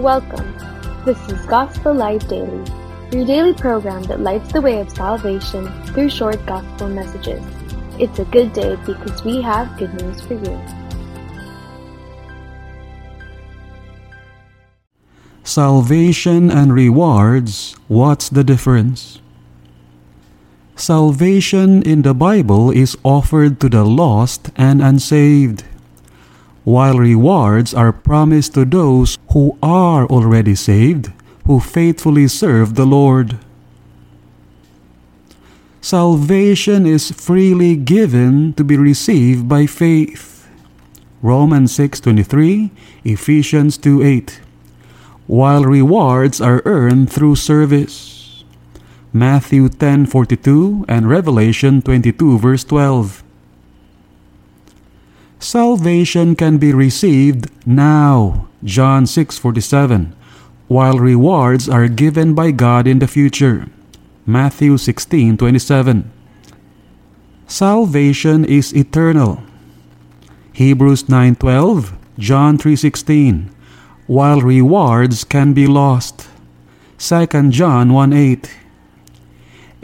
Welcome. 0.00 0.56
This 1.04 1.20
is 1.28 1.44
Gospel 1.44 1.92
Light 1.92 2.26
Daily, 2.26 2.64
your 3.12 3.26
daily 3.26 3.52
program 3.52 4.02
that 4.04 4.20
lights 4.20 4.50
the 4.50 4.62
way 4.62 4.80
of 4.80 4.88
salvation 4.88 5.68
through 5.84 6.08
short 6.08 6.40
gospel 6.46 6.88
messages. 6.88 7.44
It's 7.98 8.18
a 8.18 8.24
good 8.24 8.54
day 8.54 8.76
because 8.86 9.22
we 9.24 9.42
have 9.42 9.76
good 9.76 9.92
news 10.00 10.22
for 10.24 10.40
you. 10.40 10.56
Salvation 15.44 16.50
and 16.50 16.72
rewards, 16.72 17.76
what's 17.86 18.30
the 18.30 18.42
difference? 18.42 19.20
Salvation 20.76 21.82
in 21.82 22.00
the 22.00 22.14
Bible 22.14 22.70
is 22.70 22.96
offered 23.04 23.60
to 23.60 23.68
the 23.68 23.84
lost 23.84 24.48
and 24.56 24.80
unsaved, 24.80 25.64
while 26.70 26.98
rewards 26.98 27.74
are 27.74 27.92
promised 27.92 28.54
to 28.54 28.64
those 28.64 29.18
who 29.32 29.58
are 29.62 30.06
already 30.06 30.54
saved, 30.54 31.10
who 31.46 31.58
faithfully 31.58 32.28
serve 32.28 32.74
the 32.74 32.86
Lord. 32.86 33.38
Salvation 35.80 36.86
is 36.86 37.10
freely 37.10 37.74
given 37.74 38.52
to 38.54 38.62
be 38.62 38.76
received 38.76 39.48
by 39.48 39.66
faith. 39.66 40.46
Romans 41.22 41.72
6:23, 41.72 42.70
Ephesians 43.04 43.76
2:8 43.76 44.40
while 45.30 45.62
rewards 45.62 46.40
are 46.40 46.60
earned 46.64 47.08
through 47.08 47.36
service. 47.36 48.42
Matthew 49.12 49.68
10:42 49.68 50.84
and 50.88 51.08
Revelation 51.08 51.82
22 51.82 52.36
verse 52.36 52.64
12. 52.64 53.22
Salvation 55.40 56.36
can 56.36 56.58
be 56.58 56.72
received 56.72 57.50
now, 57.66 58.46
John 58.62 59.06
6:47, 59.06 60.14
while 60.68 60.98
rewards 60.98 61.68
are 61.68 61.88
given 61.88 62.34
by 62.34 62.52
God 62.52 62.86
in 62.86 63.00
the 63.00 63.08
future. 63.08 63.66
Matthew 64.26 64.76
16:27. 64.76 66.04
Salvation 67.48 68.44
is 68.44 68.72
eternal. 68.76 69.42
Hebrews 70.52 71.08
9:12, 71.08 71.92
John 72.18 72.58
3:16 72.58 73.50
while 74.10 74.40
rewards 74.40 75.22
can 75.22 75.52
be 75.52 75.68
lost. 75.68 76.26
2 76.98 77.52
John 77.52 77.92
1 77.92 78.12
8. 78.12 78.50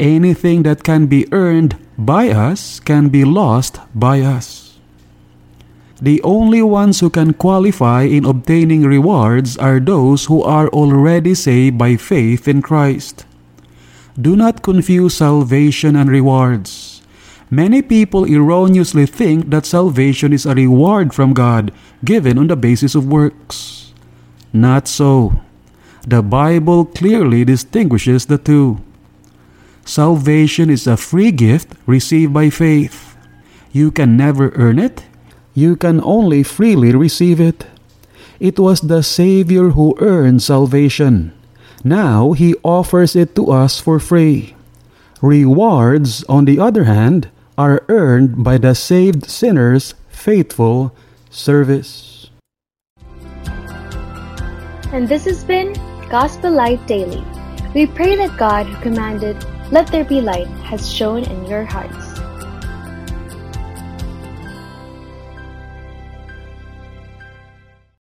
Anything 0.01 0.65
that 0.65 0.83
can 0.83 1.07
be 1.07 1.33
earned 1.33 1.77
by 1.97 2.31
us 2.31 2.81
can 2.81 3.09
be 3.09 3.25
lost 3.25 3.79
by 3.95 4.23
us. 4.23 4.66
The 6.01 6.21
only 6.23 6.61
ones 6.61 7.01
who 7.01 7.09
can 7.09 7.33
qualify 7.33 8.03
in 8.03 8.27
obtaining 8.27 8.85
rewards 8.85 9.57
are 9.57 9.81
those 9.81 10.27
who 10.27 10.43
are 10.43 10.69
already 10.69 11.35
saved 11.35 11.79
by 11.79 11.97
faith 11.97 12.47
in 12.47 12.61
Christ. 12.61 13.25
Do 14.21 14.37
not 14.37 14.63
confuse 14.63 15.15
salvation 15.15 15.97
and 15.97 16.11
rewards. 16.11 17.01
Many 17.51 17.81
people 17.81 18.25
erroneously 18.25 19.07
think 19.07 19.51
that 19.51 19.65
salvation 19.65 20.33
is 20.33 20.45
a 20.45 20.55
reward 20.55 21.15
from 21.15 21.33
God 21.33 21.73
given 22.05 22.37
on 22.37 22.49
the 22.49 22.57
basis 22.57 22.95
of 22.95 23.07
works. 23.07 23.95
Not 24.53 24.89
so. 24.89 25.41
The 26.07 26.23
Bible 26.23 26.85
clearly 26.85 27.45
distinguishes 27.45 28.27
the 28.27 28.39
two. 28.39 28.81
Salvation 29.85 30.69
is 30.69 30.87
a 30.87 30.97
free 30.97 31.31
gift 31.31 31.73
received 31.87 32.35
by 32.35 32.51
faith. 32.51 33.17
You 33.73 33.91
can 33.91 34.17
never 34.17 34.51
earn 34.57 34.79
it. 34.79 35.05
You 35.57 35.73
can 35.75 36.05
only 36.05 36.43
freely 36.43 36.93
receive 36.93 37.41
it. 37.41 37.65
It 38.39 38.61
was 38.61 38.85
the 38.85 39.01
Savior 39.01 39.73
who 39.73 39.97
earned 40.05 40.43
salvation. 40.45 41.33
Now 41.83 42.37
he 42.37 42.55
offers 42.63 43.17
it 43.17 43.35
to 43.37 43.49
us 43.51 43.81
for 43.81 43.99
free. 43.99 44.55
Rewards, 45.23 46.25
on 46.29 46.45
the 46.45 46.61
other 46.61 46.85
hand, 46.85 47.33
are 47.57 47.81
earned 47.89 48.45
by 48.45 48.59
the 48.59 48.75
saved 48.75 49.25
sinner's 49.25 49.95
faithful 50.13 50.93
service. 51.31 52.29
And 54.93 55.09
this 55.09 55.25
has 55.25 55.43
been 55.43 55.73
Gospel 56.11 56.53
Light 56.53 56.85
Daily. 56.87 57.25
We 57.73 57.87
pray 57.87 58.15
that 58.17 58.37
God, 58.37 58.67
who 58.67 58.77
commanded, 58.83 59.41
Let 59.73 59.89
there 59.89 60.05
be 60.05 60.21
light, 60.21 60.53
has 60.69 60.85
shone 60.93 61.25
in 61.25 61.47
your 61.47 61.65
hearts. 61.65 62.06